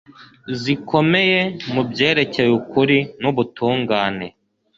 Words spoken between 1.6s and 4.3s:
mu byerekeye ukuri nubutungane